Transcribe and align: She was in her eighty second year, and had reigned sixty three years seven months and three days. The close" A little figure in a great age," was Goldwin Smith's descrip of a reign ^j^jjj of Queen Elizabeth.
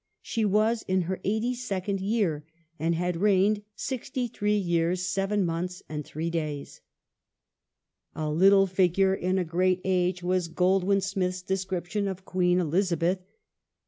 She 0.23 0.45
was 0.45 0.81
in 0.87 1.01
her 1.03 1.21
eighty 1.23 1.53
second 1.53 1.99
year, 2.01 2.43
and 2.79 2.95
had 2.95 3.17
reigned 3.17 3.61
sixty 3.75 4.27
three 4.27 4.57
years 4.57 5.05
seven 5.05 5.45
months 5.45 5.83
and 5.87 6.03
three 6.03 6.31
days. 6.31 6.81
The 8.15 8.21
close" 8.21 8.27
A 8.27 8.33
little 8.33 8.65
figure 8.65 9.13
in 9.13 9.37
a 9.37 9.45
great 9.45 9.79
age," 9.83 10.23
was 10.23 10.47
Goldwin 10.49 11.01
Smith's 11.03 11.43
descrip 11.43 11.83
of 11.85 11.85
a 11.85 11.93
reign 11.99 12.05
^j^jjj 12.05 12.09
of 12.09 12.25
Queen 12.25 12.59
Elizabeth. 12.59 13.19